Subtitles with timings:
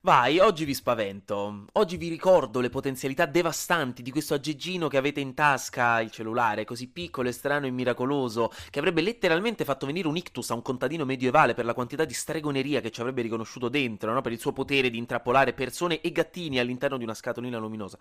[0.00, 1.64] Vai, oggi vi spavento.
[1.72, 6.64] Oggi vi ricordo le potenzialità devastanti di questo aggeggino che avete in tasca, il cellulare,
[6.64, 11.04] così piccolo strano e miracoloso, che avrebbe letteralmente fatto venire un ictus a un contadino
[11.04, 14.20] medievale per la quantità di stregoneria che ci avrebbe riconosciuto dentro, no?
[14.20, 17.98] per il suo potere di intrappolare persone e gattini all'interno di una scatolina luminosa.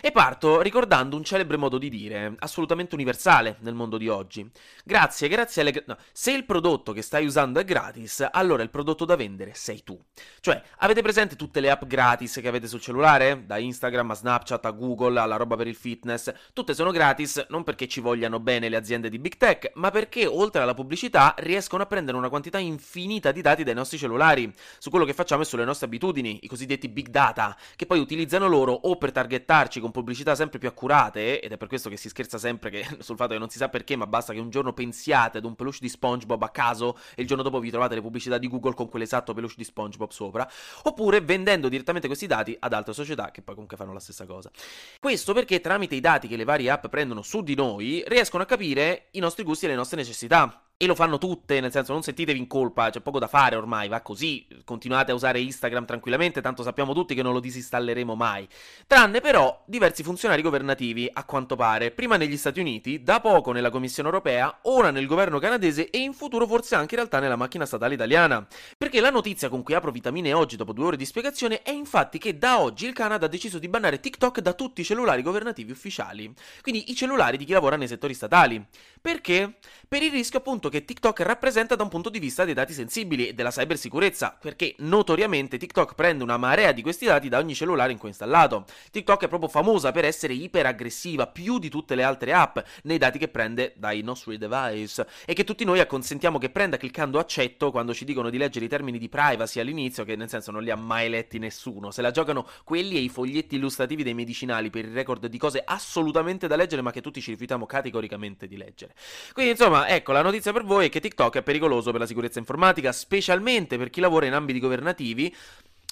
[0.00, 4.48] E parto ricordando un celebre modo di dire, assolutamente universale nel mondo di oggi.
[4.84, 5.82] Grazie, grazie alle...
[5.84, 9.82] No, se il prodotto che stai usando è gratis, allora il prodotto da vendere sei
[9.82, 10.00] tu.
[10.38, 13.46] Cioè, avete presente tutte le app gratis che avete sul cellulare?
[13.46, 16.30] Da Instagram a Snapchat a Google alla roba per il fitness.
[16.52, 20.26] Tutte sono gratis non perché ci vogliano bene le aziende di big tech, ma perché
[20.26, 24.90] oltre alla pubblicità riescono a prendere una quantità infinita di dati dai nostri cellulari, su
[24.90, 28.72] quello che facciamo e sulle nostre abitudini, i cosiddetti big data, che poi utilizzano loro
[28.72, 32.36] o per targettarci con pubblicità sempre più accurate, ed è per questo che si scherza
[32.36, 35.38] sempre che, sul fatto che non si sa perché, ma basta che un giorno pensiate
[35.38, 38.36] ad un peluche di SpongeBob a caso e il giorno dopo vi trovate le pubblicità
[38.36, 40.46] di Google con quell'esatto peluche di SpongeBob sopra,
[40.82, 44.50] oppure vendendo direttamente questi dati ad altre società che poi comunque fanno la stessa cosa.
[44.98, 48.46] Questo perché tramite i dati che le varie app prendono su di noi riescono a
[48.46, 50.69] capire i nostri gusti e le nostre necessità.
[50.82, 53.88] E lo fanno tutte, nel senso non sentitevi in colpa, c'è poco da fare ormai,
[53.88, 58.48] va così, continuate a usare Instagram tranquillamente, tanto sappiamo tutti che non lo disinstalleremo mai.
[58.86, 63.68] Tranne però diversi funzionari governativi, a quanto pare, prima negli Stati Uniti, da poco nella
[63.68, 67.66] Commissione Europea, ora nel governo canadese e in futuro forse anche in realtà nella macchina
[67.66, 68.46] statale italiana.
[68.78, 72.16] Perché la notizia con cui apro vitamine oggi dopo due ore di spiegazione è infatti
[72.16, 75.72] che da oggi il Canada ha deciso di bannare TikTok da tutti i cellulari governativi
[75.72, 78.64] ufficiali, quindi i cellulari di chi lavora nei settori statali.
[78.98, 79.56] Perché?
[79.86, 83.28] Per il rischio appunto che TikTok rappresenta da un punto di vista dei dati sensibili
[83.28, 87.92] e della cybersicurezza, perché notoriamente TikTok prende una marea di questi dati da ogni cellulare
[87.92, 88.64] in cui è installato.
[88.90, 93.18] TikTok è proprio famosa per essere iperaggressiva, più di tutte le altre app, nei dati
[93.18, 97.92] che prende dai nostri device, e che tutti noi acconsentiamo che prenda cliccando accetto quando
[97.92, 100.76] ci dicono di leggere i termini di privacy all'inizio, che nel senso non li ha
[100.76, 104.92] mai letti nessuno, se la giocano quelli e i foglietti illustrativi dei medicinali per il
[104.92, 108.94] record di cose assolutamente da leggere ma che tutti ci rifiutiamo categoricamente di leggere.
[109.32, 112.38] Quindi insomma, ecco, la notizia per voi è che TikTok è pericoloso per la sicurezza
[112.38, 115.34] informatica, specialmente per chi lavora in ambiti governativi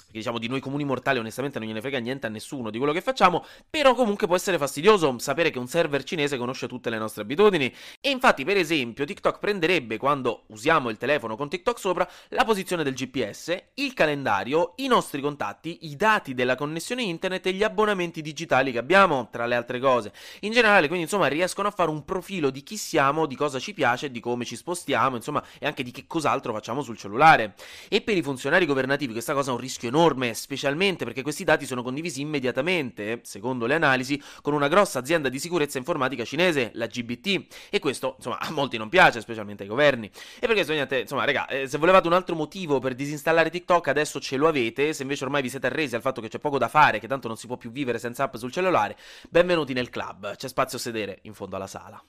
[0.09, 2.93] perché diciamo di noi comuni mortali onestamente non gliene frega niente a nessuno di quello
[2.93, 6.97] che facciamo, però comunque può essere fastidioso sapere che un server cinese conosce tutte le
[6.97, 7.73] nostre abitudini.
[8.01, 12.83] E infatti, per esempio, TikTok prenderebbe quando usiamo il telefono con TikTok sopra la posizione
[12.83, 18.21] del GPS, il calendario, i nostri contatti, i dati della connessione internet e gli abbonamenti
[18.21, 20.11] digitali che abbiamo, tra le altre cose.
[20.41, 23.73] In generale, quindi insomma, riescono a fare un profilo di chi siamo, di cosa ci
[23.73, 27.53] piace, di come ci spostiamo, insomma, e anche di che cos'altro facciamo sul cellulare.
[27.87, 31.43] E per i funzionari governativi questa cosa è un rischio enorme enorme, specialmente perché questi
[31.43, 36.71] dati sono condivisi immediatamente, secondo le analisi, con una grossa azienda di sicurezza informatica cinese,
[36.73, 40.07] la GBT, e questo, insomma, a molti non piace, specialmente ai governi.
[40.07, 43.89] E per questo, niente, insomma, raga, eh, se volevate un altro motivo per disinstallare TikTok,
[43.89, 46.57] adesso ce lo avete, se invece ormai vi siete arresi al fatto che c'è poco
[46.57, 48.95] da fare, che tanto non si può più vivere senza app sul cellulare,
[49.29, 52.01] benvenuti nel club, c'è spazio a sedere in fondo alla sala.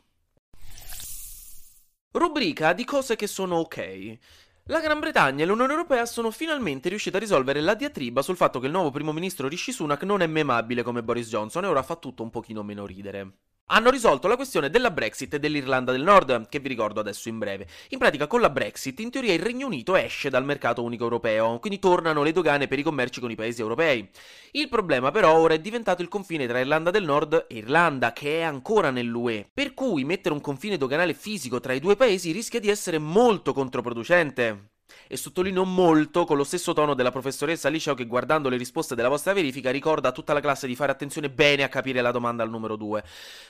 [2.13, 4.19] Rubrica di cose che sono ok.
[4.65, 8.61] La Gran Bretagna e l'Unione Europea sono finalmente riuscite a risolvere la diatriba sul fatto
[8.61, 11.83] che il nuovo primo ministro Rishi Sunak non è memabile come Boris Johnson e ora
[11.83, 13.33] fa tutto un pochino meno ridere
[13.73, 17.39] hanno risolto la questione della Brexit e dell'Irlanda del Nord, che vi ricordo adesso in
[17.39, 17.67] breve.
[17.91, 21.59] In pratica, con la Brexit, in teoria il Regno Unito esce dal mercato unico europeo,
[21.61, 24.09] quindi tornano le dogane per i commerci con i paesi europei.
[24.53, 28.41] Il problema però ora è diventato il confine tra Irlanda del Nord e Irlanda, che
[28.41, 32.59] è ancora nell'UE, per cui mettere un confine doganale fisico tra i due paesi rischia
[32.59, 34.71] di essere molto controproducente
[35.07, 39.09] e sottolineo molto con lo stesso tono della professoressa Liceo che guardando le risposte della
[39.09, 42.43] vostra verifica ricorda a tutta la classe di fare attenzione bene a capire la domanda
[42.43, 43.03] al numero 2.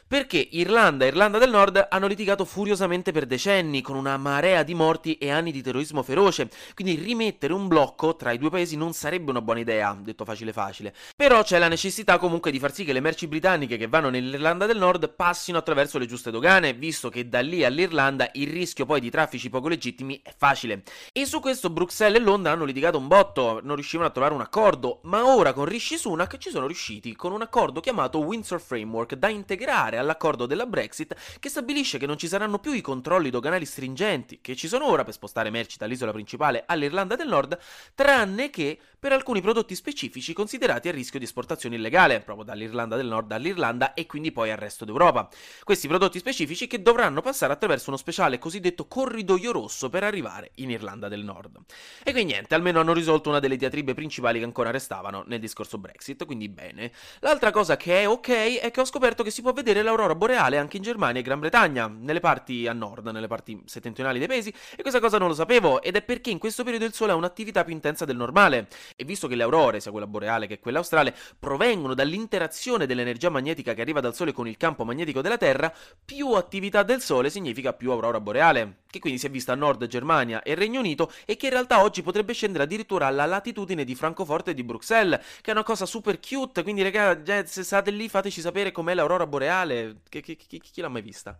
[0.06, 4.74] Perché Irlanda e Irlanda del Nord hanno litigato furiosamente per decenni, con una marea di
[4.74, 8.92] morti e anni di terrorismo feroce, quindi rimettere un blocco tra i due paesi non
[8.92, 10.94] sarebbe una buona idea, detto facile facile.
[11.16, 14.66] Però c'è la necessità comunque di far sì che le merci britanniche che vanno nell'Irlanda
[14.66, 19.00] del Nord passino attraverso le giuste dogane, visto che da lì all'Irlanda il rischio poi
[19.00, 20.82] di traffici poco legittimi è facile.
[21.12, 24.40] E su questo Bruxelles e Londra hanno litigato un botto, non riuscivano a trovare un
[24.40, 29.14] accordo, ma ora con Rishi Sunak ci sono riusciti con un accordo chiamato Windsor Framework
[29.14, 33.64] da integrare all'accordo della Brexit che stabilisce che non ci saranno più i controlli doganali
[33.64, 37.56] stringenti che ci sono ora per spostare merci dall'isola principale all'Irlanda del Nord,
[37.94, 43.06] tranne che per alcuni prodotti specifici considerati a rischio di esportazione illegale, proprio dall'Irlanda del
[43.06, 45.28] Nord all'Irlanda e quindi poi al resto d'Europa.
[45.64, 50.68] Questi prodotti specifici che dovranno passare attraverso uno speciale cosiddetto corridoio rosso per arrivare in
[50.70, 51.58] Irlanda del del nord.
[52.02, 55.78] E quindi niente, almeno hanno risolto una delle diatribe principali che ancora restavano nel discorso
[55.78, 56.90] Brexit, quindi bene.
[57.20, 60.58] L'altra cosa che è ok è che ho scoperto che si può vedere l'aurora boreale
[60.58, 64.52] anche in Germania e Gran Bretagna, nelle parti a nord, nelle parti settentrionali dei paesi,
[64.76, 67.16] e questa cosa non lo sapevo, ed è perché in questo periodo il Sole ha
[67.16, 68.68] un'attività più intensa del normale.
[68.96, 73.74] E visto che le aurore, sia quella boreale che quella australe, provengono dall'interazione dell'energia magnetica
[73.74, 75.72] che arriva dal Sole con il campo magnetico della Terra,
[76.04, 79.86] più attività del Sole significa più aurora boreale, che quindi si è vista a nord
[79.86, 83.94] Germania e Regno Unito e che in realtà oggi potrebbe scendere addirittura alla latitudine di
[83.94, 88.08] Francoforte e di Bruxelles, che è una cosa super cute, quindi ragazzi, se state lì
[88.08, 91.38] fateci sapere com'è l'aurora boreale, chi, chi, chi, chi l'ha mai vista?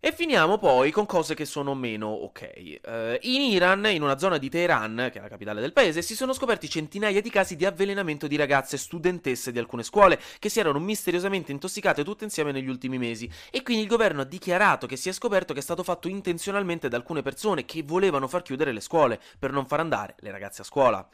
[0.00, 2.50] E finiamo poi con cose che sono meno ok.
[2.84, 2.90] Uh,
[3.22, 6.32] in Iran, in una zona di Teheran, che è la capitale del paese, si sono
[6.32, 10.78] scoperti centinaia di casi di avvelenamento di ragazze studentesse di alcune scuole che si erano
[10.78, 13.28] misteriosamente intossicate tutte insieme negli ultimi mesi.
[13.50, 16.88] E quindi il governo ha dichiarato che si è scoperto che è stato fatto intenzionalmente
[16.88, 20.62] da alcune persone che volevano far chiudere le scuole per non far andare le ragazze
[20.62, 21.08] a scuola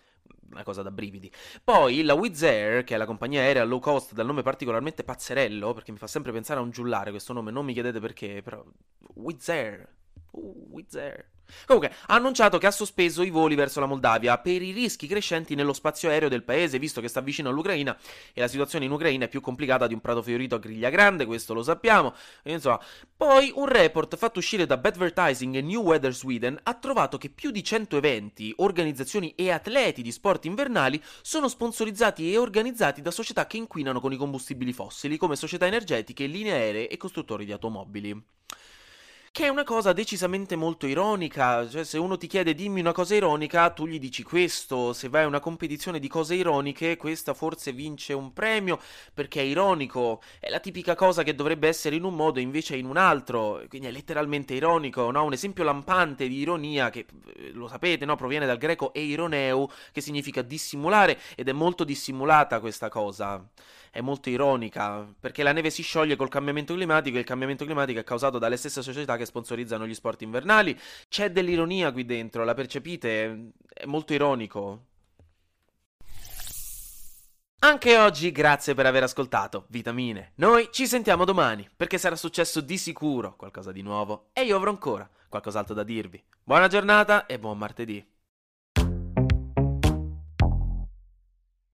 [0.50, 1.30] una cosa da brividi.
[1.62, 5.74] Poi la Wizz Air, che è la compagnia aerea low cost dal nome particolarmente pazzerello,
[5.74, 8.64] perché mi fa sempre pensare a un giullare questo nome, non mi chiedete perché, però
[9.14, 9.88] Wizz Air.
[10.30, 11.32] Uh, Wizz Air.
[11.66, 15.54] Comunque, ha annunciato che ha sospeso i voli verso la Moldavia per i rischi crescenti
[15.54, 17.96] nello spazio aereo del paese, visto che sta vicino all'Ucraina
[18.32, 21.26] e la situazione in Ucraina è più complicata di un prato fiorito a griglia grande,
[21.26, 22.14] questo lo sappiamo.
[22.44, 22.80] Insomma,
[23.16, 27.50] poi un report fatto uscire da Badvertising e New Weather Sweden ha trovato che più
[27.50, 33.46] di 100 eventi, organizzazioni e atleti di sport invernali sono sponsorizzati e organizzati da società
[33.46, 38.33] che inquinano con i combustibili fossili, come società energetiche, linee aeree e costruttori di automobili.
[39.36, 43.16] Che è una cosa decisamente molto ironica, cioè se uno ti chiede dimmi una cosa
[43.16, 47.72] ironica, tu gli dici questo, se vai a una competizione di cose ironiche, questa forse
[47.72, 48.78] vince un premio
[49.12, 52.74] perché è ironico, è la tipica cosa che dovrebbe essere in un modo e invece
[52.74, 55.24] è in un altro, quindi è letteralmente ironico, no?
[55.24, 57.04] Un esempio lampante di ironia che
[57.34, 58.14] eh, lo sapete, no?
[58.14, 63.44] Proviene dal greco eironeu, che significa dissimulare ed è molto dissimulata questa cosa
[63.94, 68.00] è molto ironica, perché la neve si scioglie col cambiamento climatico e il cambiamento climatico
[68.00, 70.76] è causato dalle stesse società che sponsorizzano gli sport invernali.
[71.08, 73.52] C'è dell'ironia qui dentro, la percepite?
[73.72, 74.86] È molto ironico.
[77.60, 80.32] Anche oggi grazie per aver ascoltato Vitamine.
[80.38, 84.70] Noi ci sentiamo domani, perché sarà successo di sicuro qualcosa di nuovo e io avrò
[84.70, 86.20] ancora qualcos'altro da dirvi.
[86.42, 88.13] Buona giornata e buon martedì.